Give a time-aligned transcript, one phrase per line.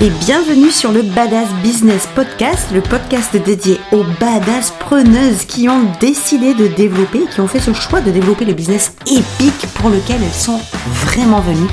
[0.00, 5.90] et bienvenue sur le Badass Business Podcast, le podcast dédié aux badass preneuses qui ont
[5.98, 10.22] décidé de développer, qui ont fait ce choix de développer le business épique pour lequel
[10.22, 10.60] elles sont
[11.04, 11.70] vraiment venues,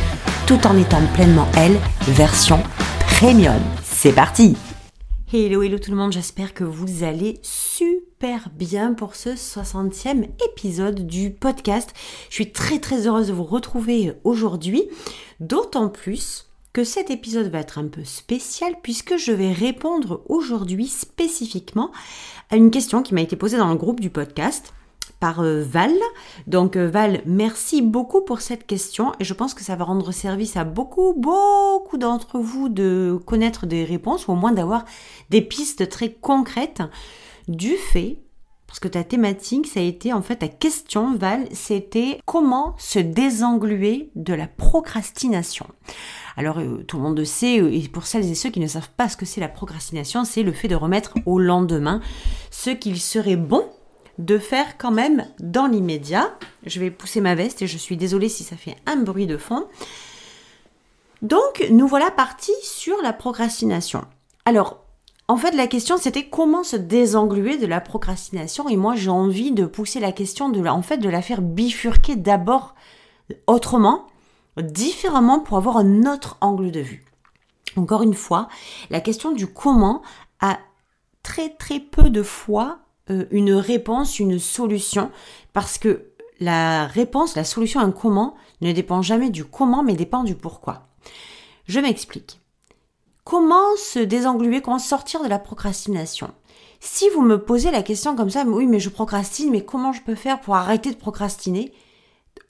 [0.48, 1.78] tout en étant pleinement elles,
[2.08, 2.64] version
[3.20, 3.62] premium.
[3.84, 4.58] C'est parti
[5.32, 11.06] Hello, hello tout le monde, j'espère que vous allez super bien pour ce 60e épisode
[11.06, 11.94] du podcast.
[12.30, 14.84] Je suis très très heureuse de vous retrouver aujourd'hui,
[15.40, 16.46] d'autant plus
[16.76, 21.90] que cet épisode va être un peu spécial puisque je vais répondre aujourd'hui spécifiquement
[22.50, 24.74] à une question qui m'a été posée dans le groupe du podcast
[25.22, 25.94] par euh, Val.
[26.48, 30.12] Donc euh, Val, merci beaucoup pour cette question et je pense que ça va rendre
[30.12, 34.84] service à beaucoup, beaucoup d'entre vous de connaître des réponses ou au moins d'avoir
[35.30, 36.84] des pistes très concrètes
[37.48, 38.20] du fait
[38.68, 43.00] parce que ta thématique, ça a été en fait ta question, Val, c'était comment se
[43.00, 45.68] désengluer de la procrastination.
[46.38, 48.90] Alors euh, tout le monde sait, euh, et pour celles et ceux qui ne savent
[48.98, 52.02] pas ce que c'est la procrastination, c'est le fait de remettre au lendemain
[52.52, 53.66] ce qu'il serait bon
[54.18, 56.34] de faire quand même dans l'immédiat.
[56.66, 59.38] Je vais pousser ma veste et je suis désolée si ça fait un bruit de
[59.38, 59.66] fond.
[61.22, 64.06] Donc nous voilà partis sur la procrastination.
[64.46, 64.82] Alors
[65.28, 69.52] en fait, la question c'était comment se désengluer de la procrastination et moi j'ai envie
[69.52, 72.76] de pousser la question en fait de la faire bifurquer d'abord
[73.48, 74.06] autrement
[74.62, 77.06] différemment pour avoir un autre angle de vue.
[77.76, 78.48] Encore une fois,
[78.90, 80.02] la question du comment
[80.40, 80.60] a
[81.24, 85.12] très très peu de fois euh, une réponse, une solution,
[85.54, 89.94] parce que la réponse, la solution à un comment ne dépend jamais du comment, mais
[89.94, 90.88] dépend du pourquoi.
[91.68, 92.40] Je m'explique.
[93.24, 96.32] Comment se désengluer, comment sortir de la procrastination?
[96.80, 100.02] Si vous me posez la question comme ça, oui, mais je procrastine, mais comment je
[100.02, 101.74] peux faire pour arrêter de procrastiner?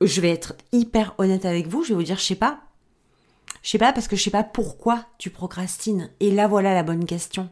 [0.02, 2.59] Je vais être hyper honnête avec vous, je vais vous dire, je sais pas.
[3.61, 6.09] Je sais pas parce que je sais pas pourquoi tu procrastines.
[6.19, 7.50] Et là, voilà la bonne question.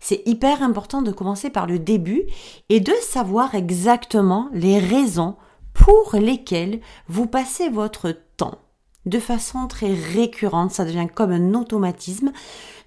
[0.00, 2.22] C'est hyper important de commencer par le début
[2.68, 5.36] et de savoir exactement les raisons
[5.74, 8.58] pour lesquelles vous passez votre temps
[9.06, 12.32] de façon très récurrente, ça devient comme un automatisme,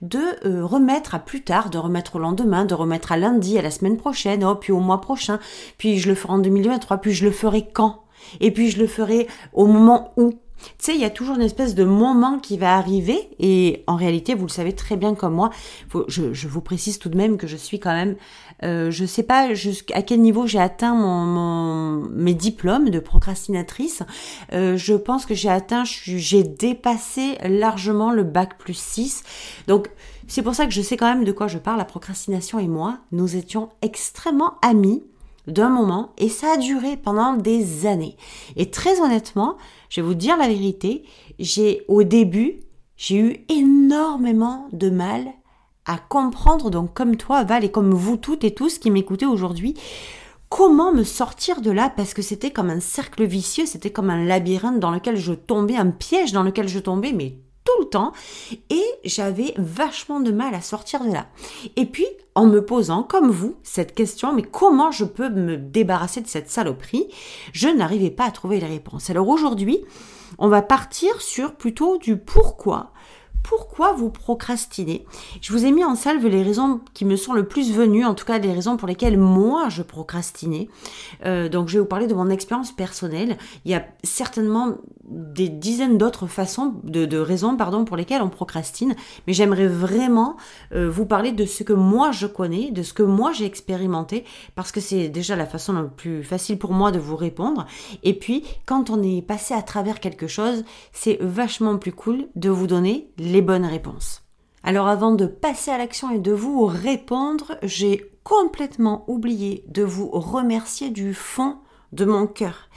[0.02, 3.62] de euh, remettre à plus tard, de remettre au lendemain, de remettre à lundi, à
[3.62, 5.40] la semaine prochaine, oh, puis au mois prochain,
[5.78, 8.04] puis je le ferai en 2023, puis je le ferai quand?
[8.40, 10.34] Et puis je le ferai au moment où.
[10.80, 13.96] Tu sais, il y a toujours une espèce de moment qui va arriver et en
[13.96, 15.52] réalité, vous le savez très bien comme moi,
[16.08, 18.16] je, vous précise tout de même que je suis quand même,
[18.64, 24.02] euh, je sais pas jusqu'à quel niveau j'ai atteint mon, mes diplômes de procrastinatrice.
[24.52, 29.24] Euh, je pense que j'ai atteint, j'ai dépassé largement le bac plus 6.
[29.68, 29.90] Donc,
[30.28, 31.78] c'est pour ça que je sais quand même de quoi je parle.
[31.78, 35.04] La procrastination et moi, nous étions extrêmement amis
[35.48, 38.18] d'un moment et ça a duré pendant des années.
[38.56, 39.58] Et très honnêtement,
[39.90, 41.04] je vais vous dire la vérité,
[41.40, 42.60] j'ai au début,
[42.96, 45.28] j'ai eu énormément de mal
[45.86, 49.76] à comprendre, donc comme toi Val et comme vous toutes et tous qui m'écoutez aujourd'hui,
[50.50, 54.26] comment me sortir de là parce que c'était comme un cercle vicieux, c'était comme un
[54.26, 57.38] labyrinthe dans lequel je tombais, un piège dans lequel je tombais, mais
[57.80, 58.12] le temps
[58.70, 61.28] et j'avais vachement de mal à sortir de là.
[61.76, 66.22] Et puis, en me posant, comme vous, cette question, mais comment je peux me débarrasser
[66.22, 67.08] de cette saloperie
[67.54, 69.10] Je n'arrivais pas à trouver les réponses.
[69.10, 69.80] Alors aujourd'hui,
[70.38, 72.92] on va partir sur plutôt du pourquoi
[73.48, 75.06] pourquoi vous procrastinez?
[75.40, 78.14] Je vous ai mis en salve les raisons qui me sont le plus venues, en
[78.14, 80.68] tout cas les raisons pour lesquelles moi je procrastinais.
[81.26, 83.38] Euh, donc je vais vous parler de mon expérience personnelle.
[83.64, 84.76] Il y a certainement
[85.08, 90.36] des dizaines d'autres façons, de, raisons pardon, pour lesquelles on procrastine, mais j'aimerais vraiment
[90.74, 94.26] euh, vous parler de ce que moi je connais, de ce que moi j'ai expérimenté,
[94.56, 97.66] parce que c'est déjà la façon la plus facile pour moi de vous répondre.
[98.04, 102.50] Et puis quand on est passé à travers quelque chose, c'est vachement plus cool de
[102.50, 104.24] vous donner les bonnes réponses.
[104.64, 110.10] Alors avant de passer à l'action et de vous répondre, j'ai complètement oublié de vous
[110.10, 111.58] remercier du fond
[111.94, 112.70] de mon cœur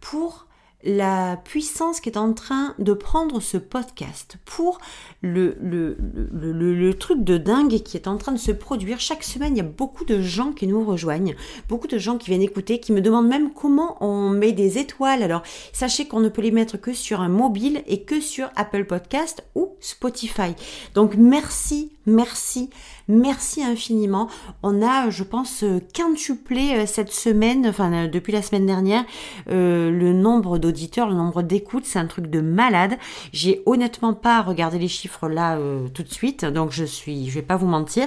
[0.00, 0.45] pour
[0.86, 4.78] la puissance qui est en train de prendre ce podcast, pour
[5.20, 9.00] le, truc de dingue qui est en train de se produire.
[9.00, 11.34] Chaque semaine, il y a beaucoup de gens qui nous rejoignent,
[11.68, 15.22] beaucoup de gens qui viennent écouter, qui me demandent même comment on met des étoiles.
[15.22, 15.42] Alors,
[15.72, 19.44] sachez qu'on ne peut les mettre que sur un mobile et que sur Apple Podcast
[19.56, 20.54] ou Spotify.
[20.94, 22.70] Donc, merci, merci,
[23.08, 24.28] merci infiniment.
[24.62, 29.04] On a, je pense, quintuplé euh, cette semaine, enfin, euh, depuis la semaine dernière,
[29.50, 31.84] euh, le nombre d'auditeurs, le nombre d'écoutes.
[31.84, 32.96] C'est un truc de malade.
[33.32, 35.58] J'ai honnêtement pas regardé les chiffres là
[35.94, 38.06] tout de suite, donc je suis, je vais pas vous mentir,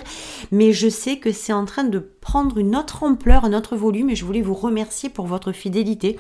[0.52, 4.10] mais je sais que c'est en train de prendre une autre ampleur, un autre volume
[4.10, 6.18] et je voulais vous remercier pour votre fidélité,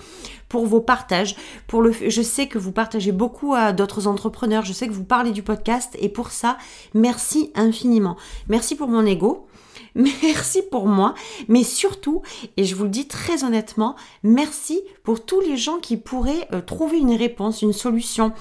[0.49, 1.35] pour vos partages,
[1.67, 5.03] pour le je sais que vous partagez beaucoup à d'autres entrepreneurs, je sais que vous
[5.03, 6.57] parlez du podcast et pour ça,
[6.93, 8.17] merci infiniment.
[8.49, 9.48] Merci pour mon ego.
[9.99, 11.13] Merci pour moi,
[11.49, 12.21] mais surtout,
[12.55, 16.61] et je vous le dis très honnêtement, merci pour tous les gens qui pourraient euh,
[16.61, 18.31] trouver une réponse, une solution,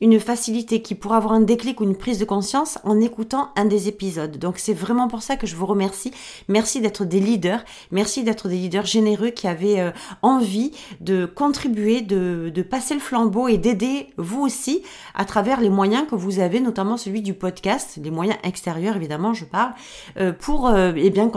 [0.00, 3.64] une facilité, qui pourraient avoir un déclic ou une prise de conscience en écoutant un
[3.64, 4.38] des épisodes.
[4.38, 6.10] Donc c'est vraiment pour ça que je vous remercie.
[6.48, 12.00] Merci d'être des leaders, merci d'être des leaders généreux qui avaient euh, envie de contribuer,
[12.00, 14.82] de, passer le flambeau et d'aider vous aussi
[15.14, 19.32] à travers les moyens que vous avez, notamment celui du podcast, les moyens extérieurs évidemment,
[19.32, 19.74] je parle,
[20.16, 20.72] euh, pour
[21.04, 21.30] et eh bien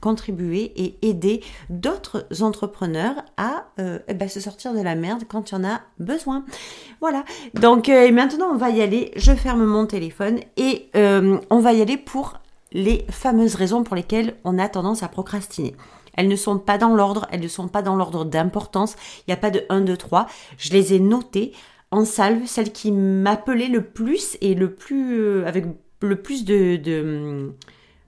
[0.00, 5.50] contribuer et aider d'autres entrepreneurs à euh, eh ben, se sortir de la merde quand
[5.50, 6.44] il y en a besoin.
[7.00, 7.24] Voilà.
[7.54, 9.10] Donc euh, maintenant on va y aller.
[9.16, 12.34] Je ferme mon téléphone et euh, on va y aller pour
[12.70, 15.74] les fameuses raisons pour lesquelles on a tendance à procrastiner.
[16.14, 18.94] Elles ne sont pas dans l'ordre, elles ne sont pas dans l'ordre d'importance.
[19.26, 20.28] Il n'y a pas de 1, 2, 3.
[20.58, 21.50] Je les ai notées
[21.90, 25.64] en salve, celles qui m'appelaient le plus et le plus avec
[26.00, 27.52] le plus de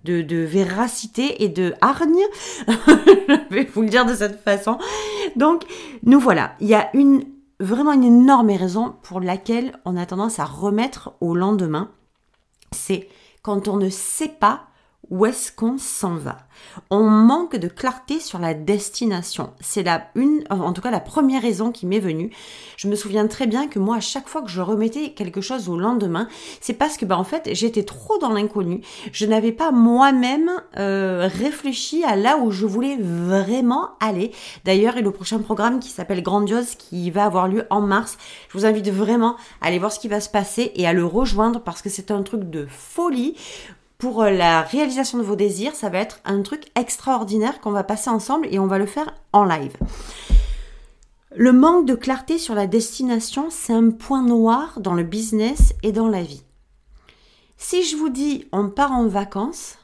[0.04, 2.24] de, véracité et de hargne.
[2.68, 4.78] je vais vous le dire de cette façon.
[5.36, 5.64] Donc,
[6.02, 6.54] nous voilà.
[6.60, 7.24] Il y a une
[7.60, 11.90] vraiment une énorme raison pour laquelle on a tendance à remettre au lendemain.
[12.72, 13.08] C'est
[13.42, 14.66] quand on ne sait pas
[15.10, 16.38] où est-ce qu'on s'en va?
[16.90, 19.52] On manque de clarté sur la destination.
[19.60, 22.30] C'est la une, en tout cas la première raison qui m'est venue.
[22.76, 25.68] Je me souviens très bien que moi, à chaque fois que je remettais quelque chose
[25.68, 26.28] au lendemain,
[26.60, 28.80] c'est parce que, bah, en fait, j'étais trop dans l'inconnu.
[29.12, 34.32] Je n'avais pas moi-même euh, réfléchi à là où je voulais vraiment aller.
[34.64, 38.16] D'ailleurs, a le prochain programme qui s'appelle Grandiose qui va avoir lieu en mars.
[38.48, 41.04] Je vous invite vraiment à aller voir ce qui va se passer et à le
[41.04, 43.36] rejoindre parce que c'est un truc de folie
[44.04, 47.84] pour euh, la réalisation de vos désirs, ça va être un truc extraordinaire qu'on va
[47.84, 49.74] passer ensemble et on va le faire en live.
[51.34, 55.90] Le manque de clarté sur la destination, c'est un point noir dans le business et
[55.90, 56.42] dans la vie.
[57.56, 59.78] Si je vous dis on part en vacances,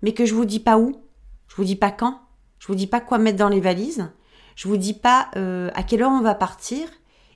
[0.00, 0.94] mais que je vous dis pas où,
[1.48, 2.20] je vous dis pas quand,
[2.60, 4.12] je vous dis pas quoi mettre dans les valises,
[4.54, 6.86] je vous dis pas euh, à quelle heure on va partir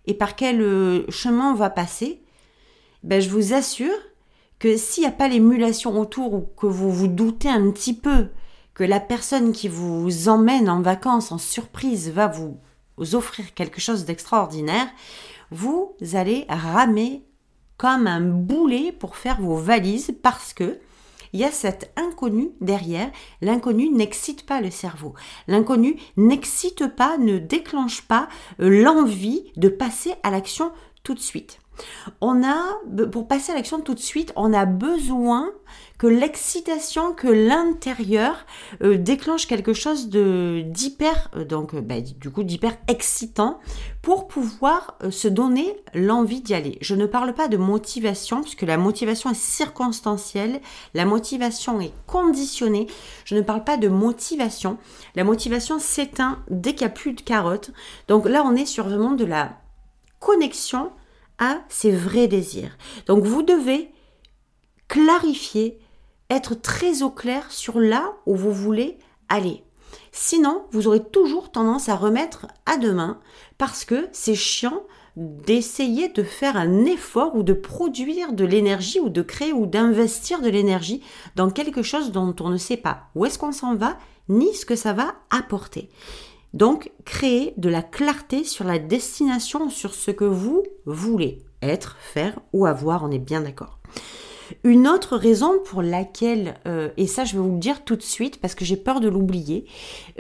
[0.06, 2.22] et par quel euh, chemin on va passer,
[3.02, 3.99] ben je vous assure
[4.64, 8.28] que s'il n'y a pas l'émulation autour ou que vous vous doutez un petit peu
[8.72, 12.56] que la personne qui vous emmène en vacances en surprise va vous
[13.14, 14.87] offrir quelque chose d'extraordinaire,
[15.50, 17.26] vous allez ramer
[17.76, 20.78] comme un boulet pour faire vos valises parce que
[21.34, 23.11] il y a cet inconnu derrière.
[23.43, 25.12] L'inconnu n'excite pas le cerveau.
[25.46, 28.28] L'inconnu n'excite pas, ne déclenche pas
[28.61, 30.72] euh, l'envie de passer à l'action
[31.02, 31.58] tout de suite.
[32.21, 35.50] On a, pour passer à l'action tout de suite, on a besoin
[35.99, 38.47] que l'excitation, que l'intérieur
[38.82, 43.61] euh, déclenche quelque chose de d'hyper, euh, donc euh, bah, du coup d'hyper excitant
[44.03, 46.79] pour pouvoir se donner l'envie d'y aller.
[46.81, 50.61] Je ne parle pas de motivation puisque la motivation est circonstancielle,
[50.94, 52.87] la motivation est conditionnée.
[53.25, 54.79] Je ne parle pas de motivation.
[55.15, 57.71] La motivation s'éteint dès qu'il n'y a plus de carottes.
[58.09, 59.53] Donc là, on est sur vraiment de la
[60.21, 60.91] connexion
[61.39, 62.77] à ses vrais désirs.
[63.07, 63.91] Donc vous devez
[64.89, 65.79] clarifier,
[66.31, 68.99] être très au clair sur là où vous voulez
[69.29, 69.65] aller.
[70.13, 73.21] Sinon, vous aurez toujours tendance à remettre à demain
[73.59, 74.83] parce que c'est chiant
[75.17, 80.41] d'essayer de faire un effort ou de produire de l'énergie ou de créer ou d'investir
[80.41, 81.03] de l'énergie
[81.37, 83.97] dans quelque chose dont on ne sait pas où est-ce qu'on s'en va
[84.29, 85.88] ni ce que ça va apporter.
[86.54, 92.38] Donc, créer de la clarté sur la destination, sur ce que vous voulez être, faire
[92.52, 93.80] ou avoir, on est bien d'accord.
[94.62, 98.02] Une autre raison pour laquelle, euh, et ça je vais vous le dire tout de
[98.02, 99.66] suite parce que j'ai peur de l'oublier,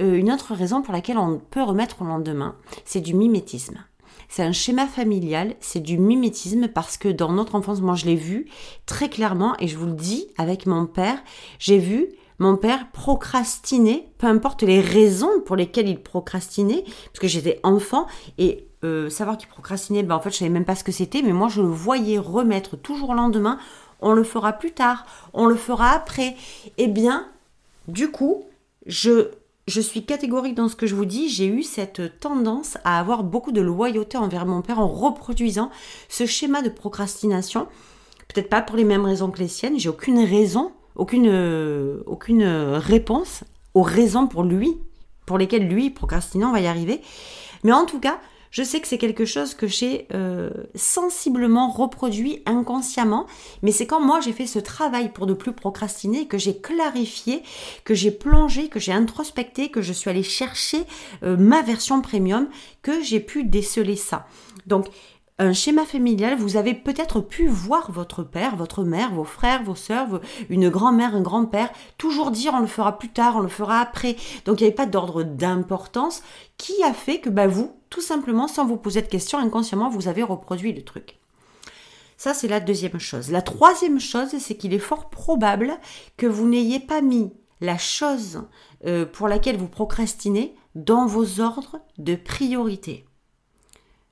[0.00, 3.78] euh, une autre raison pour laquelle on peut remettre au lendemain, c'est du mimétisme.
[4.28, 8.16] C'est un schéma familial, c'est du mimétisme parce que dans notre enfance, moi je l'ai
[8.16, 8.48] vu
[8.86, 11.22] très clairement et je vous le dis avec mon père,
[11.60, 17.28] j'ai vu mon père procrastinait, peu importe les raisons pour lesquelles il procrastinait, parce que
[17.28, 18.06] j'étais enfant
[18.38, 21.22] et euh, savoir qu'il procrastinait, ben en fait je savais même pas ce que c'était,
[21.22, 23.58] mais moi je le voyais remettre toujours au lendemain,
[24.00, 26.36] on le fera plus tard, on le fera après.
[26.76, 27.26] Eh bien,
[27.88, 28.44] du coup,
[28.86, 29.30] je,
[29.66, 33.24] je suis catégorique dans ce que je vous dis, j'ai eu cette tendance à avoir
[33.24, 35.70] beaucoup de loyauté envers mon père en reproduisant
[36.08, 37.66] ce schéma de procrastination.
[38.28, 42.44] Peut-être pas pour les mêmes raisons que les siennes, j'ai aucune raison aucune, euh, aucune
[42.44, 44.76] réponse aux raisons pour lui,
[45.26, 47.00] pour lesquelles lui, procrastinant, va y arriver.
[47.62, 48.18] Mais en tout cas,
[48.54, 53.26] je sais que c'est quelque chose que j'ai euh, sensiblement reproduit inconsciemment,
[53.62, 57.42] mais c'est quand moi j'ai fait ce travail pour ne plus procrastiner, que j'ai clarifié,
[57.82, 60.84] que j'ai plongé, que j'ai introspecté, que je suis allée chercher
[61.24, 62.46] euh, ma version premium,
[62.82, 64.28] que j'ai pu déceler ça.
[64.66, 64.86] Donc
[65.38, 69.74] un schéma familial, vous avez peut-être pu voir votre père, votre mère, vos frères, vos
[69.74, 73.80] sœurs, une grand-mère, un grand-père, toujours dire on le fera plus tard, on le fera
[73.80, 74.14] après.
[74.44, 76.22] Donc il n'y avait pas d'ordre d'importance
[76.56, 80.06] qui a fait que bah, vous, tout simplement, sans vous poser de questions, inconsciemment, vous
[80.06, 81.18] avez reproduit le truc.
[82.16, 83.32] Ça, c'est la deuxième chose.
[83.32, 85.76] La troisième chose, c'est qu'il est fort probable
[86.16, 88.44] que vous n'ayez pas mis la chose
[88.86, 93.04] euh, pour laquelle vous procrastinez dans vos ordres de priorité.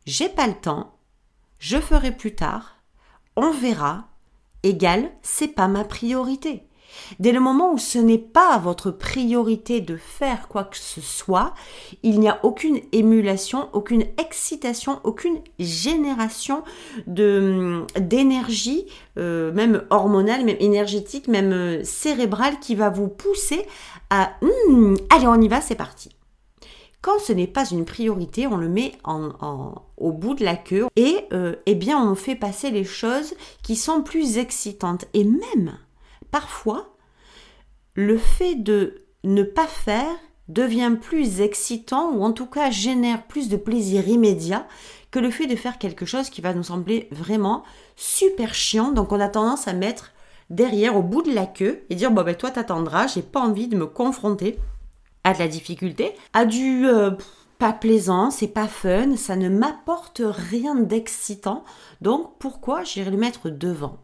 [0.04, 0.96] J'ai pas le temps,
[1.62, 2.78] je ferai plus tard,
[3.36, 4.08] on verra,
[4.64, 6.64] égal, c'est pas ma priorité.
[7.20, 11.54] Dès le moment où ce n'est pas votre priorité de faire quoi que ce soit,
[12.02, 16.64] il n'y a aucune émulation, aucune excitation, aucune génération
[17.06, 23.64] de d'énergie, euh, même hormonale, même énergétique, même euh, cérébrale, qui va vous pousser
[24.10, 26.10] à hum, allez on y va, c'est parti.
[27.02, 28.92] Quand ce n'est pas une priorité, on le met
[29.96, 33.74] au bout de la queue et euh, eh bien on fait passer les choses qui
[33.74, 35.06] sont plus excitantes.
[35.12, 35.76] Et même,
[36.30, 36.94] parfois,
[37.94, 40.14] le fait de ne pas faire
[40.46, 44.68] devient plus excitant ou en tout cas génère plus de plaisir immédiat
[45.10, 47.64] que le fait de faire quelque chose qui va nous sembler vraiment
[47.96, 48.92] super chiant.
[48.92, 50.12] Donc on a tendance à mettre
[50.50, 53.66] derrière au bout de la queue et dire bon ben toi t'attendras, j'ai pas envie
[53.66, 54.56] de me confronter
[55.24, 57.12] à de la difficulté, à du euh,
[57.58, 61.64] pas plaisant, c'est pas fun, ça ne m'apporte rien d'excitant,
[62.00, 63.98] donc pourquoi j'irai le mettre devant?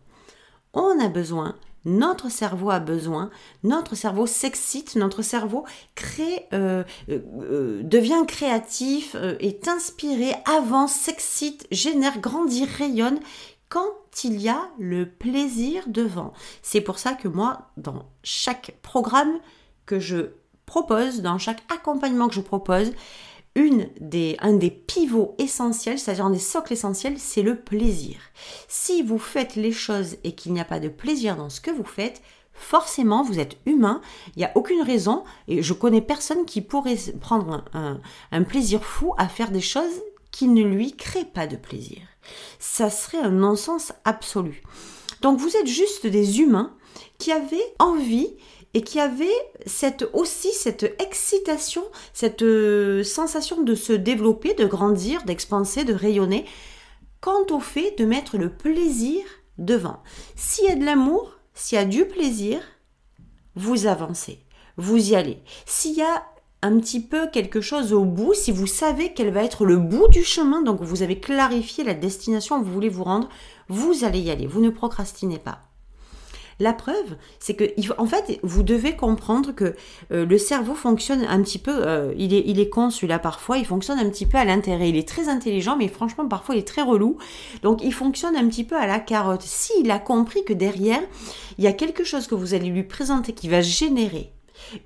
[0.74, 3.30] On a besoin, notre cerveau a besoin,
[3.64, 12.20] notre cerveau s'excite, notre cerveau crée, euh, euh, devient créatif, est inspiré, avance, s'excite, génère,
[12.20, 13.18] grandit, rayonne
[13.68, 16.32] quand il y a le plaisir devant.
[16.62, 19.38] C'est pour ça que moi, dans chaque programme
[19.86, 20.30] que je
[20.68, 22.92] propose, dans chaque accompagnement que je propose,
[23.56, 28.16] un des pivots essentiels, c'est-à-dire un des socles essentiels, c'est le plaisir.
[28.68, 31.72] Si vous faites les choses et qu'il n'y a pas de plaisir dans ce que
[31.72, 32.22] vous faites,
[32.52, 34.00] forcément vous êtes humain,
[34.36, 38.84] il n'y a aucune raison, et je connais personne qui pourrait prendre un, un plaisir
[38.84, 41.98] fou à faire des choses qui ne lui créent pas de plaisir.
[42.60, 44.62] Ça serait un non-sens absolu.
[45.20, 46.76] Donc vous êtes juste des humains
[47.18, 48.28] qui avaient envie
[48.74, 49.26] et qui avait
[49.66, 51.82] cette, aussi cette excitation,
[52.12, 56.44] cette euh, sensation de se développer, de grandir, d'expanser, de rayonner,
[57.20, 59.22] quant au fait de mettre le plaisir
[59.56, 60.02] devant.
[60.36, 62.60] S'il y a de l'amour, s'il y a du plaisir,
[63.54, 64.38] vous avancez,
[64.76, 65.42] vous y allez.
[65.66, 66.24] S'il y a
[66.62, 70.08] un petit peu quelque chose au bout, si vous savez quel va être le bout
[70.08, 73.28] du chemin, donc vous avez clarifié la destination où vous voulez vous rendre,
[73.68, 75.67] vous allez y aller, vous ne procrastinez pas.
[76.60, 77.64] La preuve, c'est que,
[77.98, 79.76] en fait, vous devez comprendre que
[80.10, 83.58] euh, le cerveau fonctionne un petit peu, euh, il, est, il est con celui-là parfois,
[83.58, 84.88] il fonctionne un petit peu à l'intérêt.
[84.88, 87.16] Il est très intelligent, mais franchement, parfois, il est très relou.
[87.62, 89.42] Donc, il fonctionne un petit peu à la carotte.
[89.42, 91.02] S'il a compris que derrière,
[91.58, 94.32] il y a quelque chose que vous allez lui présenter qui va générer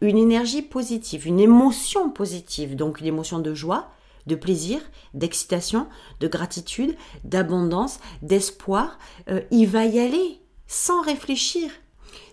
[0.03, 3.89] une énergie positive, une émotion positive, donc une émotion de joie,
[4.27, 4.81] de plaisir,
[5.15, 5.89] d'excitation,
[6.21, 8.99] de gratitude, d'abondance, d'espoir,
[9.29, 10.42] euh, il va y aller
[10.73, 11.71] sans réfléchir.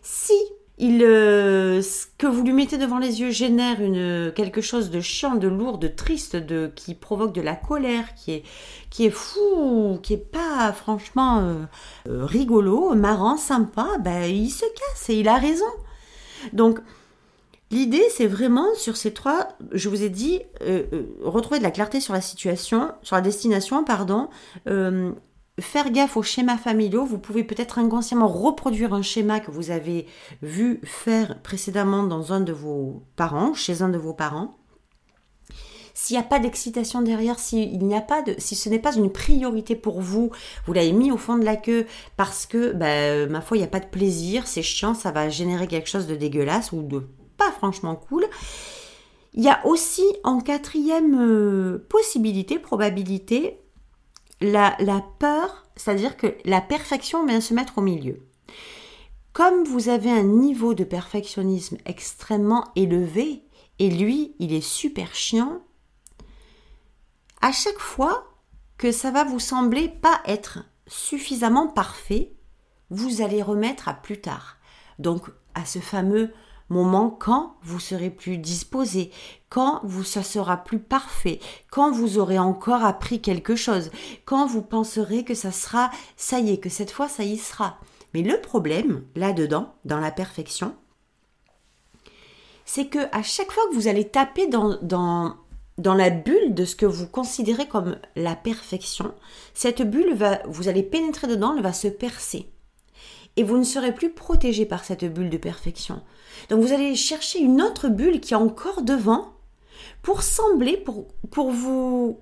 [0.02, 0.34] Si
[0.78, 5.02] il, euh, ce que vous lui mettez devant les yeux génère une, quelque chose de
[5.02, 8.44] chiant, de lourd, de triste, de, qui provoque de la colère, qui est,
[8.90, 11.66] qui est fou, qui est pas franchement euh,
[12.08, 15.72] euh, rigolo, marrant, sympa, ben, il se casse et il a raison.
[16.54, 16.80] Donc,
[17.72, 20.42] L'idée, c'est vraiment sur ces trois, je vous ai dit,
[21.22, 24.28] retrouver de la clarté sur la situation, sur la destination, pardon,
[25.60, 27.06] faire gaffe aux schémas familiaux.
[27.06, 30.06] Vous pouvez peut-être inconsciemment reproduire un schéma que vous avez
[30.42, 34.56] vu faire précédemment dans un de vos parents, chez un de vos parents.
[35.94, 39.76] S'il n'y a pas d'excitation derrière, si, a pas si ce n'est pas une priorité
[39.76, 40.32] pour vous,
[40.66, 43.66] vous l'avez mis au fond de la queue parce que, bah, ma foi, il n'y
[43.66, 47.06] a pas de plaisir, c'est chiant, ça va générer quelque chose de dégueulasse ou de
[47.36, 48.26] pas franchement cool.
[49.34, 53.60] Il y a aussi en quatrième euh, possibilité, probabilité,
[54.42, 54.78] la,
[55.20, 58.26] peur, c'est-à-dire que la perfection vient se mettre au milieu.
[59.34, 63.44] Comme vous avez un niveau de perfectionnisme extrêmement élevé,
[63.80, 65.62] et lui, il est super chiant,
[67.42, 68.28] à chaque fois
[68.78, 72.34] que ça va vous sembler pas être suffisamment parfait,
[72.90, 74.58] vous allez remettre à plus tard.
[74.98, 76.34] Donc à ce fameux
[76.70, 79.12] moment quand vous serez plus disposé,
[79.50, 81.40] quand vous, ça sera plus parfait,
[81.72, 83.92] quand vous aurez encore appris quelque chose,
[84.26, 87.78] quand vous penserez que ça sera, ça y est, que cette fois ça y sera.
[88.14, 90.76] Mais le problème, là-dedans, dans la perfection,
[92.66, 95.36] c'est que à chaque fois que vous allez taper dans, dans,
[95.96, 99.14] la bulle de ce que vous considérez comme la perfection,
[99.54, 102.52] cette bulle va, vous allez pénétrer dedans, elle va se percer.
[103.38, 106.02] Et vous ne serez plus protégé par cette bulle de perfection.
[106.50, 109.34] Donc vous allez chercher une autre bulle qui est encore devant
[110.02, 112.20] pour sembler, pour, pour vous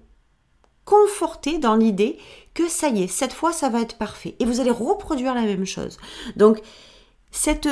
[0.86, 2.18] conforter dans l'idée
[2.54, 4.36] que ça y est, cette fois ça va être parfait.
[4.40, 5.98] Et vous allez reproduire la même chose.
[6.36, 6.62] Donc
[7.32, 7.68] cette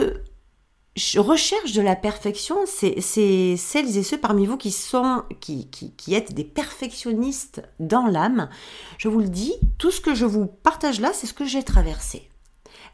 [1.18, 6.14] recherche de la perfection, c'est celles et ceux parmi vous qui sont, qui, qui, qui
[6.14, 8.50] êtes des perfectionnistes dans l'âme.
[8.98, 11.64] Je vous le dis, tout ce que je vous partage là, c'est ce que j'ai
[11.64, 12.30] traversé.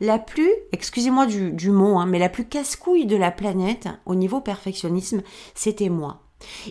[0.01, 4.15] La plus, excusez-moi du, du, mot, hein, mais la plus casse-couille de la planète au
[4.15, 5.21] niveau perfectionnisme,
[5.53, 6.23] c'était moi.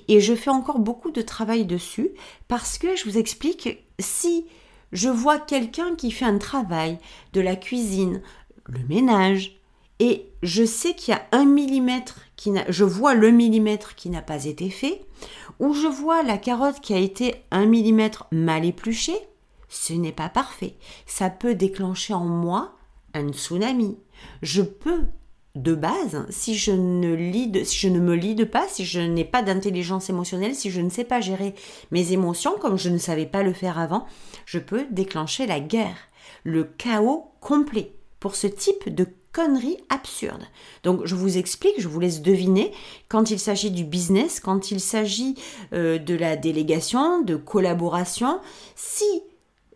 [0.08, 2.10] Et je fais encore beaucoup de travail dessus
[2.48, 4.46] parce que je vous explique, si
[4.90, 6.98] je vois quelqu'un qui fait un travail
[7.32, 8.20] de la cuisine,
[8.66, 9.60] le ménage,
[10.00, 14.22] et je sais qu'il y a un millimètre qui je vois le millimètre qui n'a
[14.22, 15.02] pas été fait,
[15.60, 19.20] ou je vois la carotte qui a été un millimètre mal épluchée,
[19.68, 20.74] ce n'est pas parfait.
[21.06, 22.74] Ça peut déclencher en moi
[23.14, 23.98] un tsunami.
[24.42, 25.04] Je peux,
[25.54, 30.70] de base, si je ne, me lide pas, si je n'ai pas d'intelligence émotionnelle, si
[30.70, 31.54] je ne sais pas gérer
[31.90, 34.06] mes émotions comme je ne savais pas le faire avant,
[34.46, 35.96] je peux déclencher la guerre,
[36.44, 40.46] le chaos complet pour ce type de conneries absurdes.
[40.82, 42.72] Donc je vous explique, je vous laisse deviner,
[43.08, 45.36] quand il s'agit du business, quand il s'agit
[45.72, 48.40] euh, de la délégation, de collaboration,
[48.74, 49.22] si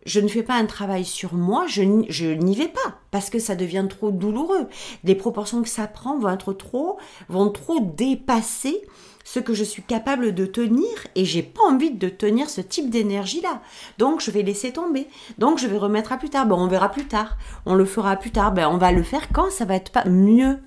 [0.05, 3.55] je ne fais pas un travail sur moi, je, n'y vais pas parce que ça
[3.55, 4.67] devient trop douloureux.
[5.03, 6.97] Les proportions que ça prend vont être trop,
[7.27, 8.81] vont trop dépasser
[9.23, 10.85] ce que je suis capable de tenir
[11.15, 13.61] et j'ai pas envie de tenir ce type d'énergie là.
[13.97, 15.07] Donc je vais laisser tomber.
[15.39, 16.45] Donc je vais remettre à plus tard.
[16.45, 17.37] Bon, on verra plus tard.
[17.65, 18.51] On le fera plus tard.
[18.51, 20.59] Ben on va le faire quand ça va être pas mieux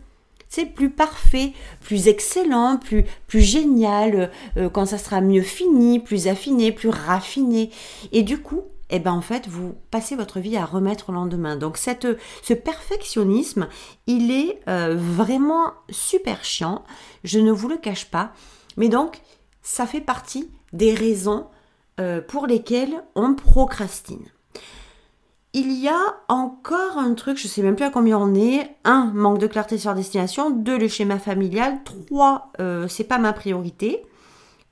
[0.50, 6.26] c'est plus parfait, plus excellent, plus, plus génial, euh, quand ça sera mieux fini, plus
[6.26, 7.70] affiné, plus raffiné.
[8.12, 11.56] Et du coup, eh ben en fait, vous passez votre vie à remettre au lendemain.
[11.56, 12.06] Donc cette,
[12.42, 13.68] ce perfectionnisme,
[14.06, 16.84] il est euh, vraiment super chiant,
[17.24, 18.32] je ne vous le cache pas,
[18.76, 19.20] mais donc
[19.62, 21.46] ça fait partie des raisons
[22.00, 24.26] euh, pour lesquelles on procrastine.
[25.54, 25.98] Il y a
[26.28, 28.76] encore un truc, je ne sais même plus à combien on est.
[28.84, 30.50] Un, manque de clarté sur destination.
[30.50, 31.80] Deux, le schéma familial.
[31.84, 34.04] Trois, euh, c'est pas ma priorité.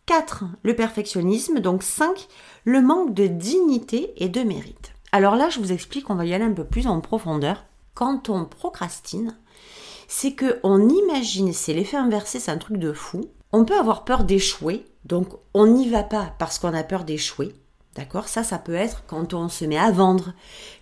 [0.05, 0.44] 4.
[0.62, 1.61] Le perfectionnisme.
[1.61, 2.29] Donc 5.
[2.68, 4.92] Le manque de dignité et de mérite.
[5.12, 7.64] Alors là, je vous explique, on va y aller un peu plus en profondeur.
[7.94, 9.37] Quand on procrastine,
[10.09, 13.26] c'est que on imagine, c'est l'effet inversé, c'est un truc de fou.
[13.52, 17.55] On peut avoir peur d'échouer, donc on n'y va pas parce qu'on a peur d'échouer.
[17.96, 18.28] D'accord?
[18.28, 20.35] Ça, ça peut être quand on se met à vendre,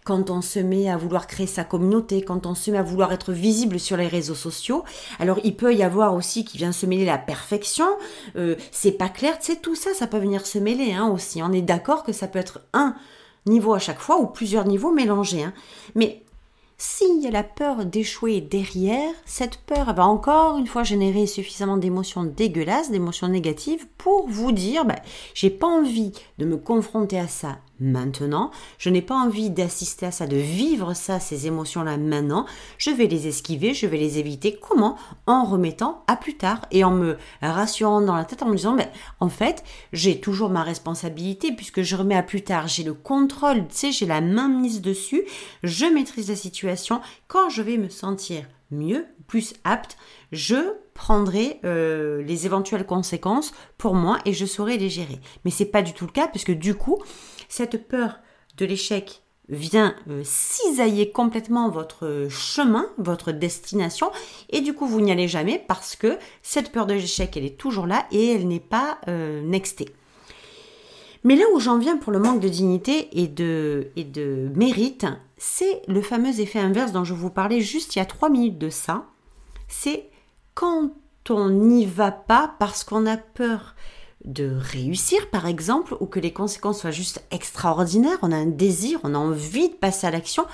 [0.05, 3.13] quand on se met à vouloir créer sa communauté, quand on se met à vouloir
[3.13, 4.83] être visible sur les réseaux sociaux.
[5.21, 7.87] Alors, il peut y avoir aussi qui vient se mêler la perfection.
[8.35, 11.41] Euh, c'est pas clair, tu sais, tout ça, ça peut venir se mêler hein, aussi.
[11.43, 12.97] On est d'accord que ça peut être un
[13.47, 15.45] niveau à chaque fois ou plusieurs niveaux mélangés.
[15.45, 15.53] Hein.
[15.95, 16.25] Mais
[16.77, 21.77] s'il y a la peur d'échouer derrière, cette peur va encore une fois générer suffisamment
[21.77, 24.99] d'émotions dégueulasses, d'émotions négatives pour vous dire ben,
[25.35, 28.51] j'ai pas envie de me confronter à ça maintenant.
[28.79, 32.47] Je n'ai pas envie d'assister à ça, de vivre ça, ces émotions-là maintenant.
[32.79, 34.59] Je vais les esquiver, je vais les éviter.
[34.61, 34.97] Comment?
[35.27, 38.75] En remettant à plus tard et en me rassurant dans la tête en me disant,
[38.75, 42.69] mais en fait, j'ai toujours ma responsabilité puisque je remets à plus tard.
[42.69, 45.25] J'ai le contrôle, tu sais, j'ai la main mise dessus.
[45.63, 47.01] Je maîtrise la situation.
[47.29, 49.97] Quand je vais me sentir mieux, plus apte,
[50.33, 55.21] je prendrai euh, les éventuelles conséquences pour moi et je saurai les gérer.
[55.45, 57.03] Mais c'est pas du tout le cas puisque du coup,
[57.55, 58.19] cette peur
[58.57, 64.11] de l'échec vient euh, cisailler complètement votre chemin, votre destination,
[64.51, 67.57] et du coup vous n'y allez jamais parce que cette peur de l'échec, elle est
[67.57, 69.89] toujours là et elle n'est pas euh, nextée.
[71.23, 75.07] Mais là où j'en viens pour le manque de dignité et de, et de mérite,
[75.37, 78.59] c'est le fameux effet inverse dont je vous parlais juste il y a trois minutes
[78.59, 79.07] de ça.
[79.69, 80.11] C'est
[80.55, 80.91] quand
[81.31, 83.77] on n'y va pas parce qu'on a peur
[84.25, 88.99] de réussir par exemple ou que les conséquences soient juste extraordinaires, on a un désir,
[89.05, 90.47] on a envie de passer à l'action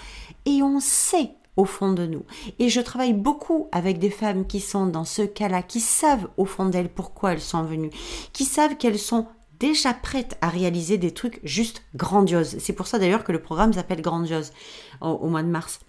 [0.47, 2.25] et on sait au fond de nous.
[2.59, 6.45] Et je travaille beaucoup avec des femmes qui sont dans ce cas-là, qui savent au
[6.45, 7.91] fond d'elles pourquoi elles sont venues,
[8.33, 9.27] qui savent qu'elles sont
[9.59, 12.57] déjà prêtes à réaliser des trucs juste grandioses.
[12.59, 14.53] C'est pour ça d'ailleurs que le programme s'appelle Grandiose
[15.01, 15.81] au mois de mars.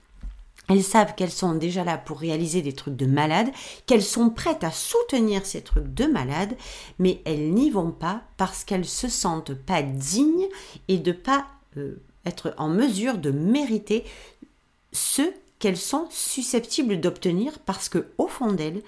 [0.69, 3.49] Elles savent qu'elles sont déjà là pour réaliser des trucs de malade,
[3.85, 6.55] qu'elles sont prêtes à soutenir ces trucs de malade,
[6.99, 10.47] mais elles n'y vont pas parce qu'elles se sentent pas dignes
[10.87, 11.47] et de pas
[11.77, 14.05] euh, être en mesure de mériter
[14.93, 15.23] ce
[15.59, 18.81] qu'elles sont susceptibles d'obtenir parce que au fond d'elles,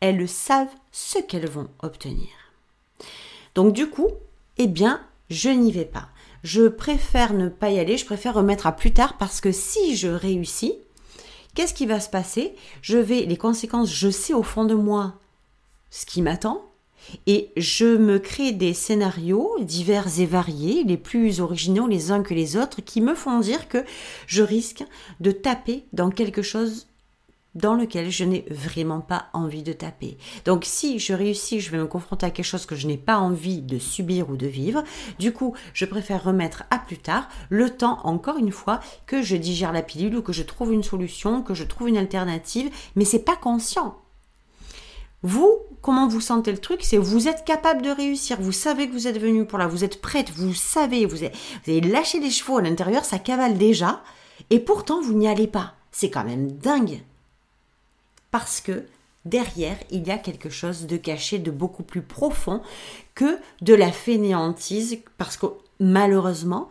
[0.00, 2.28] elles savent ce qu'elles vont obtenir.
[3.54, 4.08] Donc du coup,
[4.58, 6.08] eh bien, je n'y vais pas.
[6.42, 9.96] Je préfère ne pas y aller, je préfère remettre à plus tard parce que si
[9.96, 10.74] je réussis,
[11.56, 12.54] qu'est-ce qui va se passer?
[12.82, 15.18] Je vais, les conséquences, je sais au fond de moi
[15.90, 16.62] ce qui m'attend,
[17.26, 22.34] et je me crée des scénarios divers et variés, les plus originaux les uns que
[22.34, 23.84] les autres, qui me font dire que
[24.26, 24.84] je risque
[25.20, 26.86] de taper dans quelque chose
[27.56, 30.18] dans lequel je n'ai vraiment pas envie de taper.
[30.44, 33.18] Donc si je réussis, je vais me confronter à quelque chose que je n'ai pas
[33.18, 34.84] envie de subir ou de vivre.
[35.18, 39.36] Du coup, je préfère remettre à plus tard le temps, encore une fois, que je
[39.36, 43.04] digère la pilule ou que je trouve une solution, que je trouve une alternative, mais
[43.04, 43.96] c'est pas conscient.
[45.22, 48.92] Vous, comment vous sentez le truc C'est vous êtes capable de réussir, vous savez que
[48.92, 51.24] vous êtes venu pour là, vous êtes prête, vous savez, vous vous
[51.66, 54.02] avez lâché les chevaux à l'intérieur, ça cavale déjà,
[54.50, 55.74] et pourtant vous n'y allez pas.
[55.90, 57.00] C'est quand même dingue
[58.38, 58.84] parce que
[59.24, 62.60] derrière, il y a quelque chose de caché, de beaucoup plus profond
[63.14, 65.46] que de la fainéantise, parce que
[65.80, 66.68] malheureusement,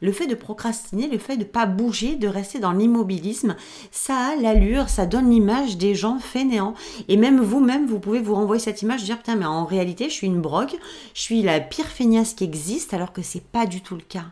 [0.00, 3.56] le fait de procrastiner, le fait de ne pas bouger, de rester dans l'immobilisme,
[3.90, 6.74] ça a l'allure, ça donne l'image des gens fainéants.
[7.08, 10.14] Et même vous-même, vous pouvez vous renvoyer cette image, dire putain, mais en réalité, je
[10.14, 10.78] suis une brogue,
[11.14, 14.26] je suis la pire feignasse qui existe, alors que c'est pas du tout le cas.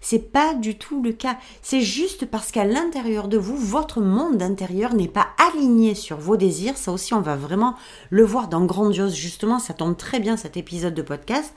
[0.00, 1.36] C'est pas du tout le cas.
[1.62, 6.36] C'est juste parce qu'à l'intérieur de vous, votre monde intérieur n'est pas aligné sur vos
[6.36, 6.76] désirs.
[6.76, 7.74] Ça aussi, on va vraiment
[8.10, 9.14] le voir dans Grandiose.
[9.14, 11.54] Justement, ça tombe très bien cet épisode de podcast.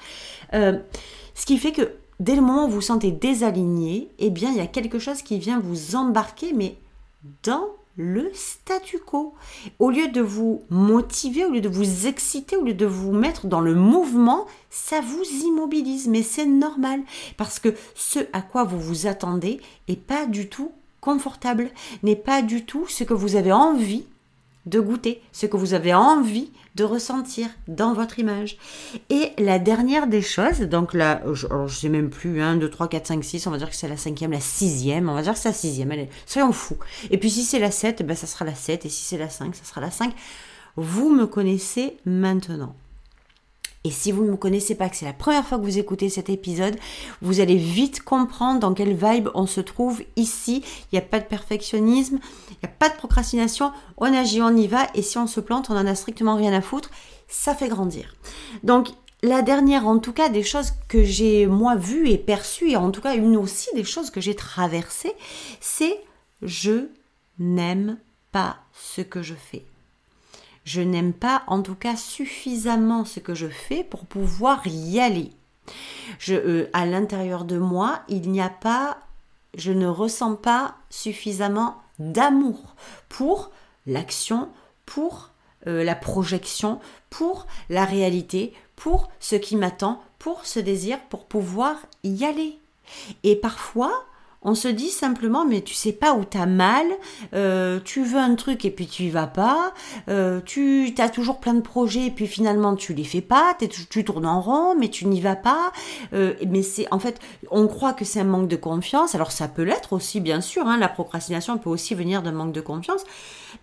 [0.54, 0.80] Euh,
[1.36, 4.58] ce qui fait que dès le moment où vous vous sentez désaligné, eh bien, il
[4.58, 6.78] y a quelque chose qui vient vous embarquer, mais
[7.44, 7.68] dans
[7.98, 9.34] le statu quo.
[9.80, 13.48] Au lieu de vous motiver, au lieu de vous exciter, au lieu de vous mettre
[13.48, 16.08] dans le mouvement, ça vous immobilise.
[16.08, 17.02] Mais c'est normal
[17.38, 21.70] parce que ce à quoi vous vous attendez est pas du tout confortable,
[22.02, 24.06] n'est pas du tout ce que vous avez envie
[24.66, 28.58] de goûter, ce que vous avez envie de ressentir dans votre image.
[29.10, 32.88] Et la dernière des choses, donc là, je, ne sais même plus, 1, 2, 3,
[32.88, 35.34] 4, 5, 6, on va dire que c'est la cinquième, la sixième, on va dire
[35.34, 36.78] que c'est la sixième, allez, soyons fous.
[37.12, 39.30] Et puis si c'est la 7, ben ça sera la 7, et si c'est la
[39.30, 40.14] 5, ça sera la 5.
[40.76, 42.76] Vous me connaissez maintenant.
[43.86, 46.08] Et si vous ne me connaissez pas, que c'est la première fois que vous écoutez
[46.08, 46.78] cet épisode,
[47.22, 50.64] vous allez vite comprendre dans quelle vibe on se trouve ici.
[50.92, 52.20] Il n'y a pas de perfectionnisme,
[52.50, 53.74] il n'y a pas de procrastination.
[53.98, 54.88] On agit, on y va.
[54.96, 56.92] Et si on se plante, on n'en a strictement rien à foutre.
[57.28, 58.16] Ça fait grandir.
[58.64, 58.90] Donc,
[59.22, 62.92] la dernière, en tout cas, des choses que j'ai moi vues et perçues, et en
[62.92, 65.14] tout cas une aussi des choses que j'ai traversées,
[65.60, 65.98] c'est
[66.42, 66.88] je
[67.40, 67.98] n'aime
[68.32, 69.66] pas ce que je fais
[70.64, 75.32] je n'aime pas en tout cas suffisamment ce que je fais pour pouvoir y aller.
[76.20, 78.98] Je, euh, à l'intérieur de moi, il n'y a pas,
[79.56, 82.76] je ne ressens pas suffisamment d'amour
[83.10, 83.52] pour
[83.86, 84.50] l'action,
[84.86, 85.30] pour
[85.68, 91.76] euh, la projection, pour la réalité, pour ce qui m'attend, pour ce désir, pour pouvoir
[92.04, 92.58] y aller.
[93.24, 94.06] Et parfois,
[94.44, 96.86] on se dit simplement, mais tu sais pas où t'as mal,
[97.34, 99.74] euh, tu veux un truc et puis tu y vas pas,
[100.10, 103.56] euh, tu as toujours plein de projets et puis finalement tu les fais pas,
[103.90, 105.72] tu tournes en rond mais tu n'y vas pas.
[106.14, 107.20] Euh, mais c'est en fait,
[107.52, 109.16] on croit que c'est un manque de confiance.
[109.16, 110.68] Alors ça peut l'être aussi, bien sûr.
[110.68, 113.04] Hein, la procrastination peut aussi venir d'un manque de confiance,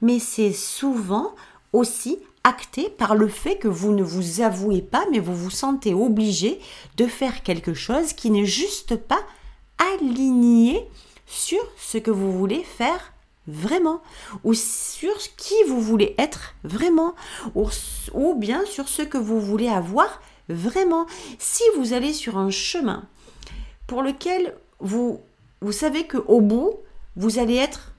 [0.01, 1.35] mais c'est souvent
[1.73, 5.93] aussi acté par le fait que vous ne vous avouez pas, mais vous vous sentez
[5.93, 6.59] obligé
[6.97, 9.21] de faire quelque chose qui n'est juste pas
[9.81, 10.87] aligné
[11.27, 13.12] sur ce que vous voulez faire
[13.47, 14.01] vraiment,
[14.45, 17.14] ou sur qui vous voulez être vraiment,
[17.55, 21.07] ou, bien sur ce que vous voulez avoir vraiment.
[21.38, 23.05] Si vous allez sur un chemin
[23.87, 25.21] pour lequel vous,
[25.61, 26.75] vous savez qu'au bout,
[27.16, 27.93] vous allez être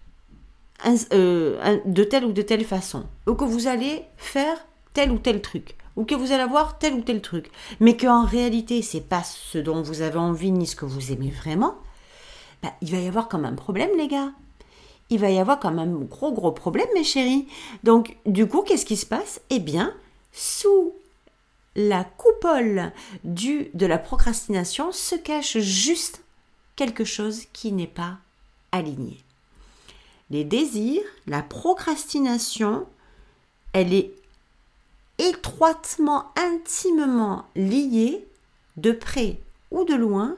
[1.13, 5.41] euh, de telle ou de telle façon, ou que vous allez faire tel ou tel
[5.41, 9.23] truc, ou que vous allez avoir tel ou tel truc, mais qu'en réalité c'est pas
[9.23, 11.75] ce dont vous avez envie ni ce que vous aimez vraiment,
[12.63, 14.32] bah, il va y avoir comme un problème les gars.
[15.10, 17.47] Il va y avoir quand même un gros gros problème mes chéris.
[17.84, 19.41] Donc du coup qu'est-ce qui se passe?
[19.49, 19.93] Eh bien
[20.32, 20.93] sous
[21.75, 22.91] la coupole
[23.23, 26.23] du, de la procrastination se cache juste
[26.75, 28.17] quelque chose qui n'est pas
[28.71, 29.23] aligné.
[30.30, 32.86] Les désirs, la procrastination,
[33.73, 34.12] elle est
[35.17, 38.26] étroitement, intimement lié,
[38.78, 40.36] de près ou de loin,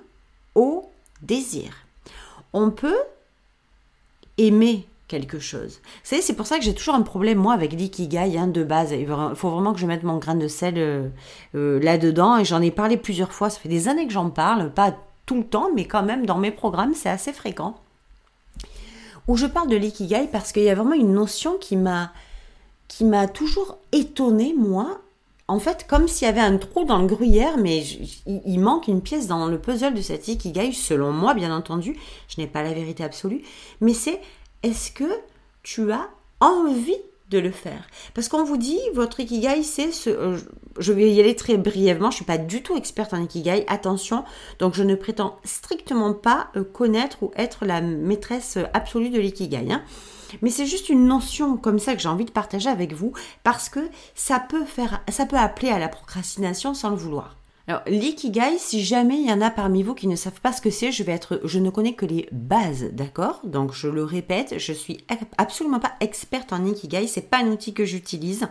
[0.55, 0.89] au
[1.21, 1.73] désir.
[2.51, 2.99] On peut
[4.37, 5.79] aimer quelque chose.
[6.05, 8.91] Vous c'est pour ça que j'ai toujours un problème, moi, avec l'ikigai hein, de base.
[8.91, 11.07] Il faut vraiment que je mette mon grain de sel euh,
[11.55, 12.37] euh, là-dedans.
[12.37, 13.49] Et j'en ai parlé plusieurs fois.
[13.49, 14.71] Ça fait des années que j'en parle.
[14.71, 17.75] Pas tout le temps, mais quand même, dans mes programmes, c'est assez fréquent.
[19.27, 22.11] Où je parle de l'ikigai parce qu'il y a vraiment une notion qui m'a
[22.87, 25.01] qui m'a toujours étonnée, moi,
[25.47, 27.83] en fait, comme s'il y avait un trou dans le gruyère, mais
[28.25, 31.97] il, manque une pièce dans le puzzle de cette ikigai, selon moi, bien entendu.
[32.29, 33.43] Je n'ai pas la vérité absolue.
[33.81, 34.21] Mais c'est
[34.63, 35.19] est-ce que
[35.61, 36.07] tu as
[36.39, 36.97] envie
[37.29, 37.87] de le faire?
[38.13, 40.09] Parce qu'on vous dit, votre ikigai, c'est ce.
[40.09, 40.37] Euh,
[40.79, 43.65] je vais y aller très brièvement, je ne suis pas du tout experte en ikigai,
[43.67, 44.23] attention.
[44.59, 49.71] Donc, je ne prétends strictement pas euh, connaître ou être la maîtresse absolue de l'ikigai.
[49.71, 49.83] Hein.
[50.41, 53.69] Mais c'est juste une notion comme ça que j'ai envie de partager avec vous parce
[53.69, 53.81] que
[54.15, 54.65] ça peut
[55.37, 57.37] appeler à la procrastination sans le vouloir.
[57.65, 60.61] Alors, l'ikigai, si jamais il y en a parmi vous qui ne savent pas ce
[60.61, 63.39] que c'est, je vais être, je ne connais que les bases, d'accord?
[63.45, 65.05] Donc, je le répète, je suis
[65.37, 67.07] absolument pas experte en ikigai.
[67.07, 68.49] C'est pas un outil que j'utilise.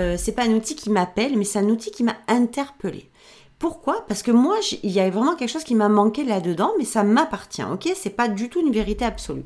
[0.00, 3.08] Euh, c'est pas un outil qui m'appelle, mais c'est un outil qui m'a interpellé.
[3.60, 4.06] Pourquoi?
[4.08, 7.04] Parce que moi, il y a vraiment quelque chose qui m'a manqué là-dedans, mais ça
[7.04, 7.92] m'appartient, ok?
[7.94, 9.44] C'est pas du tout une vérité absolue.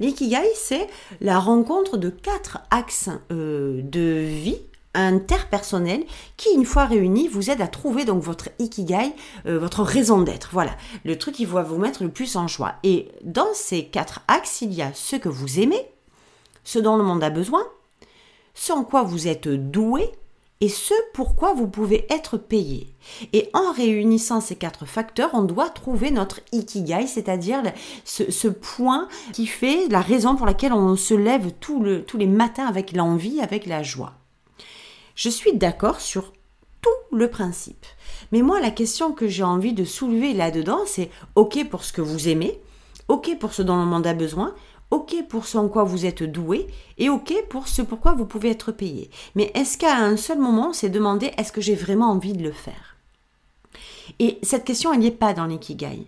[0.00, 0.86] L'ikigai, c'est
[1.22, 4.58] la rencontre de quatre axes euh, de vie
[4.92, 6.04] interpersonnels
[6.36, 9.14] qui, une fois réunis, vous aident à trouver donc votre ikigai,
[9.46, 10.50] euh, votre raison d'être.
[10.52, 12.74] Voilà, le truc qui va vous mettre le plus en joie.
[12.82, 15.88] Et dans ces quatre axes, il y a ce que vous aimez,
[16.64, 17.62] ce dont le monde a besoin,
[18.52, 20.12] ce en quoi vous êtes doué,
[20.60, 22.88] et ce pourquoi vous pouvez être payé.
[23.32, 27.62] Et en réunissant ces quatre facteurs, on doit trouver notre ikigai, c'est-à-dire
[28.04, 32.92] ce, point qui fait la raison pour laquelle on se lève tous les matins avec
[32.92, 34.14] l'envie, avec la joie.
[35.14, 36.32] Je suis d'accord sur
[36.80, 37.86] tout le principe.
[38.32, 42.00] Mais moi, la question que j'ai envie de soulever là-dedans, c'est OK pour ce que
[42.00, 42.58] vous aimez,
[43.08, 44.54] OK pour ce dont le monde a besoin,
[44.94, 48.50] OK pour ce en quoi vous êtes doué et OK pour ce pourquoi vous pouvez
[48.50, 49.10] être payé.
[49.34, 52.44] Mais est-ce qu'à un seul moment, on s'est demandé est-ce que j'ai vraiment envie de
[52.44, 52.96] le faire?
[54.20, 56.06] Et cette question, elle n'y est pas dans l'ikigai.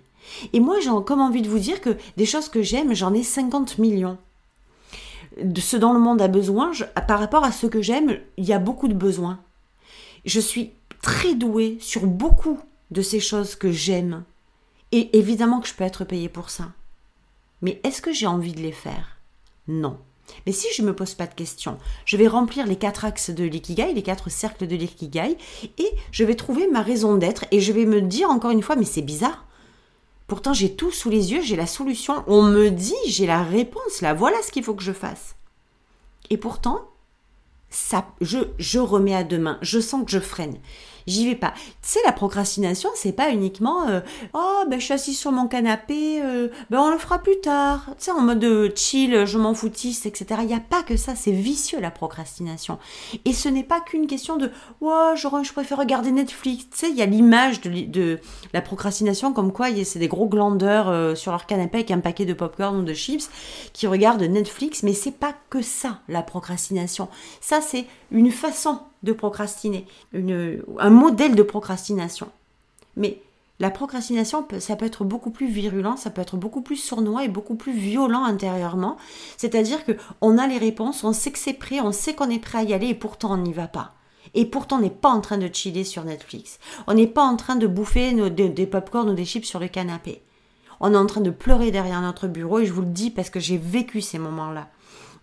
[0.53, 3.25] Et moi, j'ai comme envie de vous dire que des choses que j'aime, j'en ai
[3.25, 4.19] 50 millions.
[5.43, 6.71] De ce dont le monde a besoin,
[7.09, 9.41] par rapport à ce que j'aime, il y a beaucoup de besoins.
[10.25, 10.71] Je suis
[11.03, 12.61] très douée sur beaucoup
[12.93, 14.23] de ces choses que j'aime.
[14.93, 16.67] Et évidemment que je peux être payée pour ça.
[17.63, 19.17] Mais est-ce que j'ai envie de les faire?
[19.69, 19.99] Non.
[20.45, 23.31] Mais si je ne me pose pas de questions, je vais remplir les quatre axes
[23.31, 25.37] de l'ikigai, les quatre cercles de l'ikigai,
[25.79, 28.77] et je vais trouver ma raison d'être, et je vais me dire encore une fois,
[28.77, 29.45] mais c'est bizarre.
[30.27, 34.01] Pourtant, j'ai tout sous les yeux, j'ai la solution, on me dit, j'ai la réponse,
[34.01, 35.37] là, voilà ce qu'il faut que je fasse.
[36.31, 36.89] Et pourtant,
[37.71, 40.59] ça, je, je remets à demain, je sens que je freine
[41.07, 41.53] j'y vais pas.
[41.57, 44.01] Tu sais, la procrastination, c'est pas uniquement euh,
[44.35, 47.87] oh ben je suis assis sur mon canapé, euh, ben on le fera plus tard.
[47.99, 50.41] Tu sais, en mode euh, chill, je m'en foutisse, etc.
[50.43, 52.79] Il n'y a pas que ça, c'est vicieux la procrastination.
[53.25, 56.69] Et ce n'est pas qu'une question de oh je, préfère regarder Netflix.
[56.71, 58.21] Tu sais, il y a l'image de, de,
[58.53, 62.33] la procrastination comme quoi c'est des gros glandeurs sur leur canapé avec un paquet de
[62.33, 63.29] popcorn ou de chips
[63.73, 67.09] qui regardent Netflix, mais c'est pas que ça la procrastination.
[67.41, 72.29] Ça c'est une façon de procrastiner, un modèle de procrastination.
[72.97, 73.23] Mais
[73.59, 77.29] la procrastination, ça peut être beaucoup plus virulent, ça peut être beaucoup plus sournois et
[77.29, 78.99] beaucoup plus violent intérieurement.
[79.39, 82.39] C'est-à-dire que on a les réponses, on sait que c'est prêt, on sait qu'on est
[82.39, 83.95] prêt à y aller et pourtant on n'y va pas.
[84.35, 86.59] Et pourtant on n'est pas en train de chiller sur Netflix.
[86.87, 90.21] On n'est pas en train de bouffer des popcorn ou des chips sur le canapé.
[90.81, 93.31] On est en train de pleurer derrière notre bureau et je vous le dis parce
[93.31, 94.69] que j'ai vécu ces moments-là.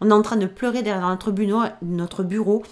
[0.02, 2.63] On est en train de pleurer derrière notre bureau, notre bureau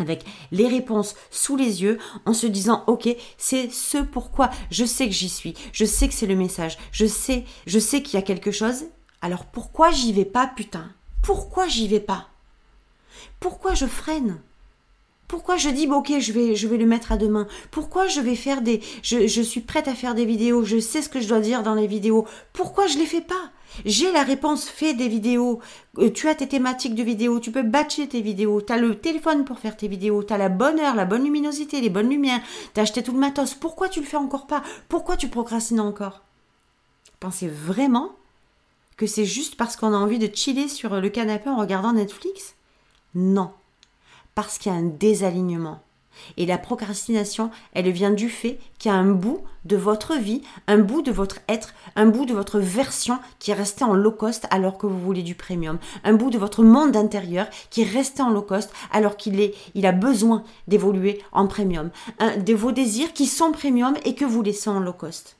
[0.00, 3.08] avec les réponses sous les yeux en se disant ok
[3.38, 7.06] c'est ce pourquoi je sais que j'y suis je sais que c'est le message je
[7.06, 8.84] sais je sais qu'il y a quelque chose.
[9.22, 10.90] Alors pourquoi j'y vais pas putain?
[11.22, 12.28] Pourquoi j'y vais pas?
[13.38, 14.40] Pourquoi je freine?
[15.30, 17.46] Pourquoi je dis ok je vais je vais le mettre à demain.
[17.70, 21.02] Pourquoi je vais faire des je, je suis prête à faire des vidéos, je sais
[21.02, 22.26] ce que je dois dire dans les vidéos.
[22.52, 23.52] Pourquoi je les fais pas?
[23.84, 25.60] J'ai la réponse, fais des vidéos.
[25.98, 28.96] Euh, tu as tes thématiques de vidéos, tu peux batcher tes vidéos, tu as le
[28.96, 32.10] téléphone pour faire tes vidéos, tu as la bonne heure, la bonne luminosité, les bonnes
[32.10, 32.40] lumières,
[32.74, 33.54] tu as acheté tout le matos.
[33.54, 34.64] Pourquoi tu le fais encore pas?
[34.88, 36.22] Pourquoi tu procrastines encore?
[37.20, 38.10] Pensez vraiment
[38.96, 42.56] que c'est juste parce qu'on a envie de chiller sur le canapé en regardant Netflix?
[43.14, 43.52] Non
[44.34, 45.80] parce qu'il y a un désalignement.
[46.36, 50.42] Et la procrastination, elle vient du fait qu'il y a un bout de votre vie,
[50.66, 54.10] un bout de votre être, un bout de votre version qui est resté en low
[54.10, 57.90] cost alors que vous voulez du premium, un bout de votre monde intérieur qui est
[57.90, 62.54] resté en low cost alors qu'il est, il a besoin d'évoluer en premium, un de
[62.54, 65.36] vos désirs qui sont premium et que vous laissez en low cost.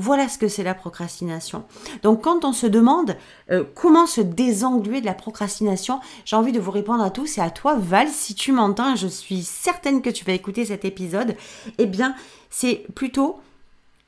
[0.00, 1.64] Voilà ce que c'est la procrastination.
[2.02, 3.18] Donc quand on se demande
[3.50, 7.42] euh, comment se désengluer de la procrastination, j'ai envie de vous répondre à tous C'est
[7.42, 11.36] à toi Val, si tu m'entends, je suis certaine que tu vas écouter cet épisode,
[11.76, 12.14] eh bien
[12.48, 13.40] c'est plutôt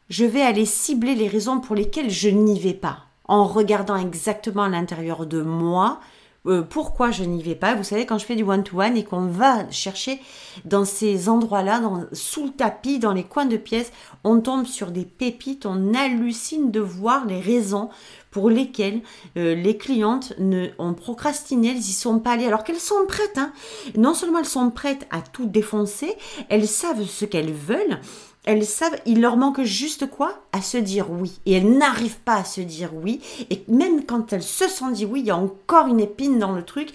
[0.09, 3.01] je vais aller cibler les raisons pour lesquelles je n'y vais pas.
[3.27, 6.01] En regardant exactement à l'intérieur de moi
[6.47, 7.75] euh, pourquoi je n'y vais pas?
[7.75, 10.21] Vous savez, quand je fais du one-to-one et qu'on va chercher
[10.65, 11.81] dans ces endroits-là,
[12.13, 13.93] sous le tapis, dans les coins de pièces,
[14.25, 17.91] on tombe sur des pépites, on hallucine de voir les raisons
[18.33, 19.03] pour lesquelles
[19.37, 23.39] euh, les clientes ne, ont procrastiné, elles y sont pas allées, alors qu'elles sont prêtes.
[23.39, 23.53] Hein.
[23.97, 26.17] Non seulement elles sont prêtes à tout défoncer,
[26.49, 28.01] elles savent ce qu'elles veulent,
[28.45, 30.43] elles savent, il leur manque juste quoi?
[30.53, 31.39] À se dire oui.
[31.47, 33.21] Et elles n'arrivent pas à se dire oui.
[33.51, 36.53] Et même quand elles se sont dit oui, il y a encore une épine dans
[36.53, 36.91] le truc,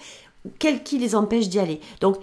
[0.60, 1.80] quel qui les empêche d'y aller.
[2.02, 2.18] Donc,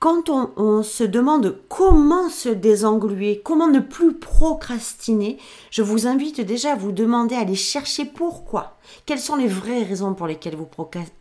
[0.00, 5.38] quand on, se demande comment se désengluer, comment ne plus procrastiner,
[5.70, 8.76] je vous invite déjà à vous demander, à aller chercher pourquoi.
[9.06, 10.58] Quelles sont les vraies raisons pour lesquelles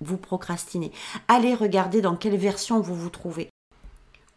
[0.02, 0.92] vous procrastinez?
[1.30, 3.53] Allez regarder dans quelle version vous vous trouvez.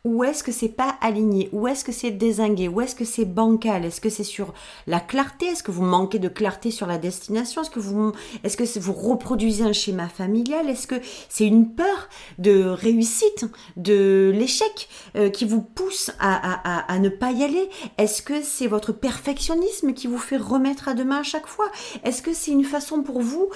[0.06, 1.48] Où est-ce que c'est pas aligné?
[1.50, 2.68] Où est-ce que c'est désingué?
[2.68, 3.84] Où est-ce que c'est bancal?
[3.84, 4.54] Est-ce que c'est sur
[4.86, 5.46] la clarté?
[5.46, 7.62] Est-ce que vous manquez de clarté sur la destination?
[7.62, 8.12] Est-ce que vous,
[8.44, 10.70] est-ce que vous reproduisez un schéma familial?
[10.70, 10.94] Est-ce que
[11.28, 17.32] c'est une peur de réussite, de l'échec euh, qui vous pousse à, à, ne pas
[17.32, 17.68] y aller?
[17.98, 21.66] Est-ce que c'est votre perfectionnisme qui vous fait remettre à demain à chaque fois?
[22.04, 23.50] Est-ce que c'est une façon pour vous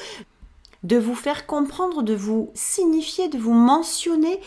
[0.83, 4.41] de vous faire comprendre, de vous signifier, de vous mentionner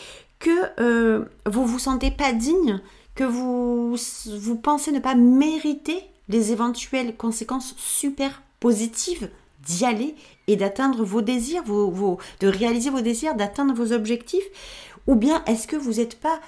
[0.44, 2.82] que euh, vous vous sentez pas digne,
[3.16, 3.96] que vous,
[4.28, 9.30] vous pensez ne pas mériter les éventuelles conséquences super positives
[9.66, 10.16] d'y aller
[10.48, 14.44] et d'atteindre vos désirs, de réaliser vos désirs, d'atteindre vos objectifs
[15.08, 16.42] Ou bien est-ce que vous n'êtes pas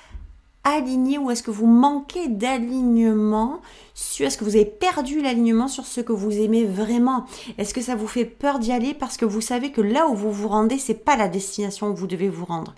[0.66, 3.62] aligné ou est-ce que vous manquez d'alignement
[3.94, 7.26] sur est-ce que vous avez perdu l'alignement sur ce que vous aimez vraiment?
[7.58, 10.16] Est-ce que ça vous fait peur d'y aller parce que vous savez que là où
[10.16, 12.74] vous vous rendez, c'est pas la destination où vous devez vous rendre?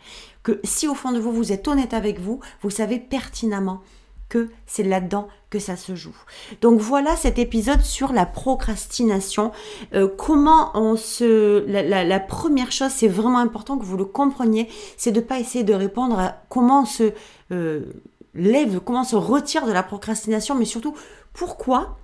[0.47, 3.81] Que si au fond de vous vous êtes honnête avec vous, vous savez pertinemment
[4.29, 6.15] que c'est là-dedans que ça se joue.
[6.61, 9.51] Donc voilà cet épisode sur la procrastination.
[9.93, 11.65] Euh, comment on se...
[11.67, 15.65] La, première chose, c'est vraiment important que vous le compreniez, c'est de ne pas essayer
[15.65, 17.11] de répondre à comment on se
[17.51, 17.81] euh,
[18.33, 20.95] lève, comment on se retire de la procrastination, mais surtout
[21.33, 21.97] pourquoi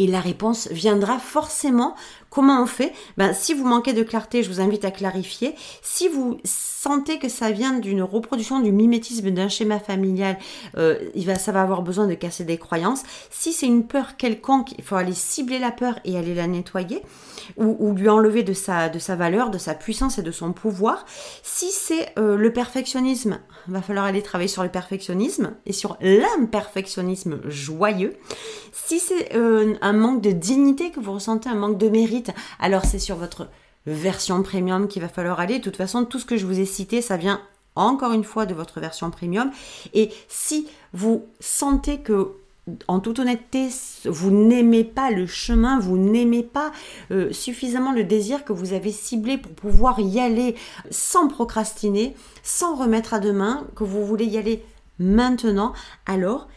[0.00, 1.94] et la réponse viendra forcément.
[2.30, 2.92] Comment on fait?
[3.16, 5.56] Ben, Si vous manquez de clarté, je vous invite à clarifier.
[5.82, 10.38] Si vous sentez que ça vient d'une reproduction du mimétisme d'un schéma familial,
[10.76, 13.02] euh, va, ça va avoir besoin de casser des croyances.
[13.30, 17.02] Si c'est une peur quelconque, il faut aller cibler la peur et aller la nettoyer
[17.56, 21.04] ou, lui enlever de sa, de sa valeur, de sa puissance et de son pouvoir.
[21.42, 25.96] Si c'est euh, le perfectionnisme, il va falloir aller travailler sur le perfectionnisme et sur
[26.00, 28.14] l'imperfectionnisme joyeux.
[28.72, 32.19] Si c'est euh, un manque de dignité que vous ressentez, un manque de mérite,
[32.58, 33.48] alors c'est sur votre
[33.86, 35.58] version premium qu'il va falloir aller.
[35.58, 37.40] De toute façon, tout ce que je vous ai cité, ça vient
[37.76, 39.50] encore une fois de votre version premium.
[39.94, 42.32] Et si vous sentez que
[42.88, 43.68] en toute honnêteté,
[44.04, 46.72] vous n'aimez pas le chemin, vous n'aimez pas
[47.10, 50.54] euh, suffisamment le désir que vous avez ciblé pour pouvoir y aller
[50.90, 54.62] sans procrastiner, sans remettre à demain, que vous voulez y aller
[54.98, 55.72] maintenant,
[56.06, 56.48] alors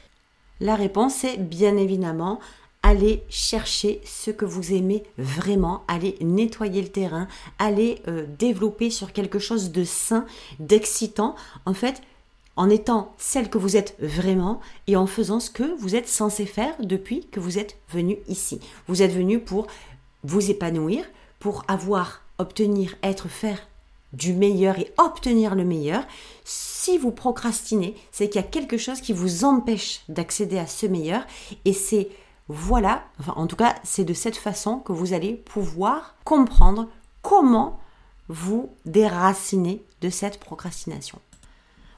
[0.59, 2.39] la réponse est bien évidemment
[2.83, 9.13] allez chercher ce que vous aimez vraiment, allez nettoyer le terrain, allez euh, développer sur
[9.13, 10.25] quelque chose de sain,
[10.59, 11.35] d'excitant.
[11.65, 12.01] En fait,
[12.55, 16.45] en étant celle que vous êtes vraiment et en faisant ce que vous êtes censé
[16.45, 18.59] faire depuis que vous êtes venu ici.
[18.87, 19.67] Vous êtes venu pour
[20.23, 21.05] vous épanouir,
[21.39, 23.59] pour avoir, obtenir, être, faire
[24.11, 26.03] du meilleur et obtenir le meilleur.
[26.43, 30.85] Si vous procrastinez, c'est qu'il y a quelque chose qui vous empêche d'accéder à ce
[30.85, 31.25] meilleur
[31.65, 32.09] et c'est
[32.49, 36.87] voilà, enfin en tout cas c'est de cette façon que vous allez pouvoir comprendre
[37.21, 37.79] comment
[38.27, 41.19] vous déraciner de cette procrastination.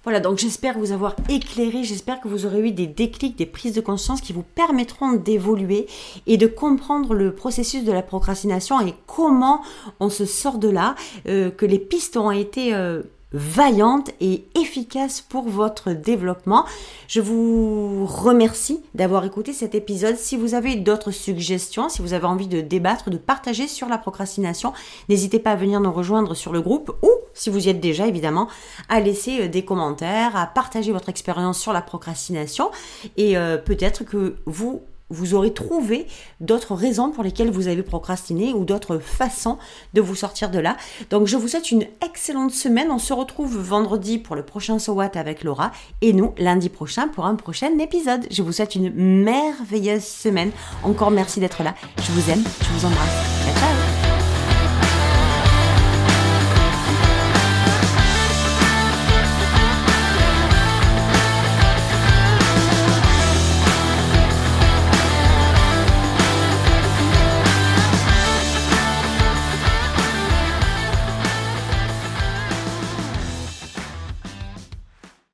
[0.06, 3.74] Voilà, donc j'espère vous avoir éclairé, j'espère que vous aurez eu des déclics, des prises
[3.74, 5.88] de conscience qui vous permettront d'évoluer
[6.28, 9.64] et de comprendre le processus de la procrastination et comment
[10.00, 10.94] on se sort de là,
[11.28, 13.02] euh, que les pistes ont été euh,
[13.36, 16.66] vaillante et efficace pour votre développement.
[17.08, 20.16] Je vous remercie d'avoir écouté cet épisode.
[20.16, 23.98] Si vous avez d'autres suggestions, si vous avez envie de débattre, de partager sur la
[23.98, 24.74] procrastination,
[25.10, 28.08] n'hésitez pas à venir nous rejoindre sur le groupe ou, si vous y êtes déjà
[28.08, 28.48] évidemment,
[28.90, 32.72] à laisser euh, des commentaires, à partager votre expérience sur la procrastination
[33.18, 36.08] et euh, peut-être que vous vous aurez trouvé
[36.40, 39.58] d'autres raisons pour lesquelles vous avez procrastiné ou d'autres façons
[39.94, 40.78] de vous sortir de là.
[41.10, 42.92] Donc je vous souhaite une excellente semaine.
[42.92, 45.72] On se retrouve vendredi pour le prochain So What avec Laura
[46.02, 48.26] et nous lundi prochain pour un prochain épisode.
[48.32, 48.92] Je vous souhaite une
[49.24, 50.52] merveilleuse semaine.
[50.84, 51.76] Encore merci d'être là.
[51.98, 53.46] Je vous aime, je vous embrasse.
[53.46, 53.85] Ciao ciao